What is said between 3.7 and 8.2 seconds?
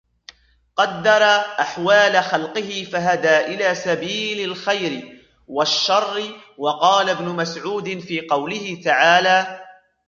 سَبِيلِ الْخَيْرِ وَالشَّرِّ وَقَالَ ابْنُ مَسْعُودٍ فِي